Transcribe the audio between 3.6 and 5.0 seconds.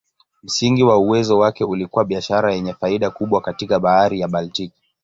Bahari ya Baltiki.